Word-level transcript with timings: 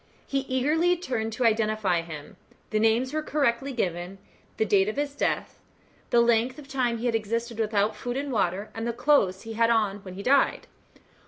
He 0.25 0.39
eagerly 0.49 0.97
turned 0.97 1.31
to 1.33 1.45
identify 1.45 2.01
him. 2.01 2.35
The 2.71 2.79
name 2.79 3.01
was 3.01 3.11
correctly 3.23 3.71
given; 3.71 4.17
the 4.57 4.65
date 4.65 4.89
of 4.89 4.95
his 4.95 5.13
death; 5.13 5.59
the 6.09 6.21
length 6.21 6.57
of 6.57 6.67
time 6.67 6.97
he 6.97 7.05
had 7.05 7.13
existed 7.13 7.59
without 7.59 7.95
food 7.95 8.17
and 8.17 8.31
water, 8.31 8.71
and 8.73 8.87
the 8.87 8.93
clothes 8.93 9.43
he 9.43 9.53
had 9.53 9.69
on 9.69 9.97
when 9.99 10.15
he 10.15 10.23
died. 10.23 10.65